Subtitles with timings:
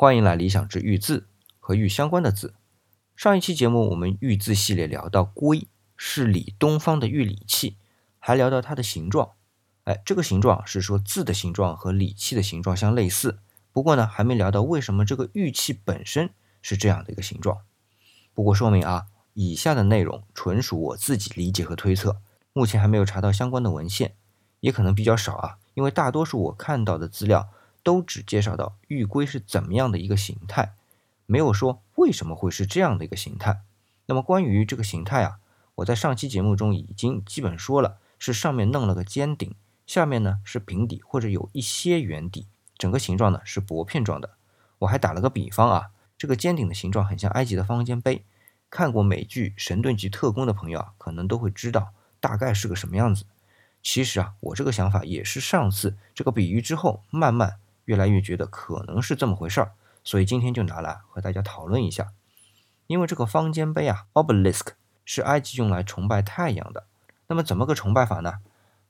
[0.00, 1.26] 欢迎来理想之玉字
[1.58, 2.54] 和玉相关的字。
[3.14, 7.76] 上一期节目我们玉字系列聊到龟是理东方的玉理器，
[8.18, 9.32] 还聊到它的形状。
[9.84, 13.40] 哎，这个形状是说字的形状和理器的形状相类似。
[13.72, 16.30] 不过呢，还没聊到为什么这个玉器本身
[16.62, 17.58] 是这样的一个形状。
[18.32, 22.22] 不过说明啊，以下的内容纯属我自己理解和推测，
[22.54, 24.14] 目前还没有查到相关的文献，
[24.60, 25.58] 也可能比较少啊。
[25.74, 27.50] 因为大多数我看到的资料
[27.82, 30.72] 都只介绍到玉龟是怎么样的一个形态，
[31.26, 33.60] 没有说为什么会是这样的一个形态。
[34.06, 35.38] 那么关于这个形态啊，
[35.76, 39.54] 我在上期节目中已经基本说了，是上面弄了个尖顶，
[39.86, 44.30] 下面呢是平底或者有一些圆底，整个形状呢是薄片状的。
[44.80, 48.24] 我还打了个比方啊，这个尖顶的形状很像埃及的方尖碑。
[48.68, 53.24] 看过美剧《神盾局特工》的朋友啊，可能都会知道大概是个什么样子。
[53.82, 57.56] 其实啊，我这个想法也是上次这个比喻之后，慢慢
[57.90, 59.72] 越来越觉得可能是这么回事儿，
[60.04, 62.12] 所以今天就拿来和大家讨论一下。
[62.86, 64.68] 因为这个方尖碑啊，obelisk
[65.04, 66.86] 是埃及用来崇拜太阳的。
[67.26, 68.34] 那么怎么个崇拜法呢？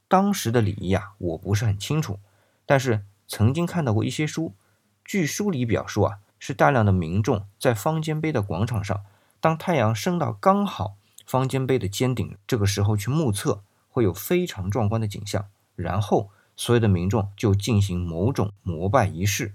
[0.06, 2.21] 当时的礼仪啊，我不是很清楚，
[2.67, 4.55] 但是曾经看到过一些书，
[5.03, 9.03] 据书里表述啊，是大量的民众在方尖碑的广场上，
[9.41, 13.62] 当太阳升到刚好方尖碑的尖顶，这个时候去目测。
[13.93, 19.55] 会有非常壮观的景象，然后所有的民众就进行某种膜拜仪式。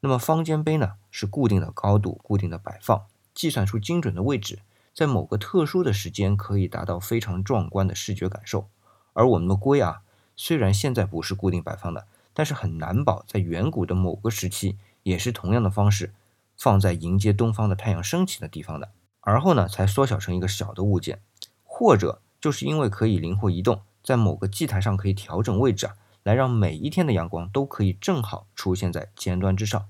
[0.00, 3.04] 那么方尖碑呢，是固定的高度、固定的摆放，
[3.34, 4.60] 计算出精准的位置，
[4.94, 8.68] 在某个特殊的时间可以达到非常壮观的视觉感受。
[9.12, 10.00] 而我们的龟啊，
[10.34, 16.14] 虽然现在不是固定摆放的，但是很难保在远古的某个时期也是同样的方式
[16.56, 18.88] 放在迎接东方的太阳升起的地方的，
[19.20, 21.20] 而后呢才缩小成一个小的物件，
[21.64, 22.22] 或者。
[22.38, 25.96] 就是因为可以灵活移动，在某个祭台上可以调整位置啊，
[26.26, 29.86] 来让每一天的阳光都可以正好出现在尖端之上。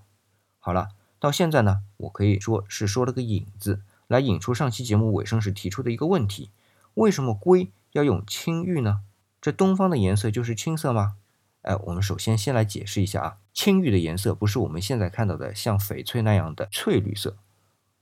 [0.58, 6.50] 好了，到现在呢，我可以说是说了个引子，来引出上期节目尾声时提出的一个问题：
[6.92, 9.00] 为什么龟要用青玉呢？
[9.40, 11.16] 这东方的颜色就是青色吗？
[11.62, 17.38] 哎，我们首先先来解释一下啊，青玉的颜色不是我们现在看到的像翡翠那样的翠绿色。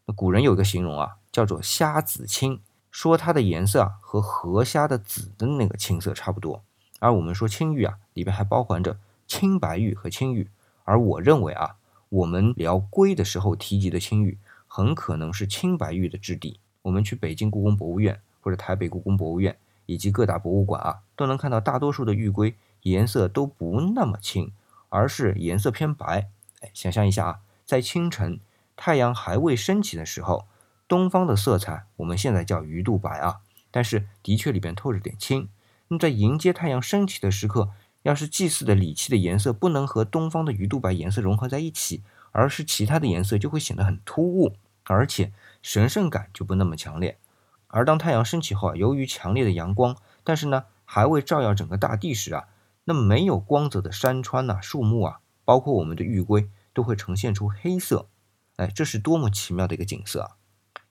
[0.06, 2.60] 那古人有一个形容啊，叫做虾子青。
[2.90, 6.64] 说它的颜色啊和河虾的紫的那个青色差不多，
[7.04, 10.48] 而我们说青玉啊里边还包含着青白玉和青玉，
[10.84, 11.76] 而我认为啊
[12.08, 16.58] 我们聊龟的时候提及的青玉很可能是青白玉的质地。
[16.80, 19.54] 我们去北京故宫博物院或者台北故宫博物院
[19.84, 22.54] 以及各大博物馆啊都能看到大多数的玉龟
[22.84, 24.50] 颜色都不那么青，
[24.88, 26.28] 而是颜色偏白。
[26.60, 28.40] 哎，想象一下啊，在清晨
[28.76, 30.46] 太阳还未升起的时候。
[30.86, 33.40] 东方的色彩，我们现在叫鱼肚白啊，
[33.70, 35.48] 但是的确里边透着点青。
[35.88, 37.70] 那么在迎接太阳升起的时刻，
[38.02, 42.02] 要是祭祀的礼器的颜色不能和东方的鱼肚白颜色融合在一起，
[42.32, 47.18] 而是其他的颜色，就会显得很突兀，而且神圣感就不那么强烈。
[47.68, 52.44] 而当太阳升起后啊，由于强烈的阳光，但是呢还未照耀整个大地时啊，
[52.84, 58.08] 那么没有光泽的山川呐、树木啊，包括我们的玉龟，都会呈现出黑色。
[58.56, 60.36] 哎，这是多么奇妙的一个景色啊！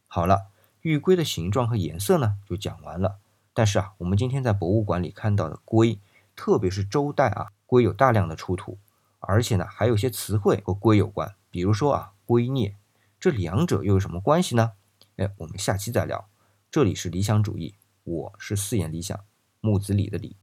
[0.08, 0.48] 好了，
[0.81, 3.20] 玉龟的形状和颜色呢，就讲完了。
[3.53, 6.00] 但是啊，我们今天在博物馆里看到的龟，
[6.36, 8.78] 特别是周代啊，龟有大量的出土，
[9.19, 12.75] 而且呢，还有些词汇和龟有关，比如说啊，龟孽，
[13.19, 14.72] 这两者又有什么关系呢？
[15.18, 16.28] 哎，我们下期再聊。
[16.72, 19.19] 这里是理想主义，我是四眼理想
[19.62, 20.36] 木子李的李。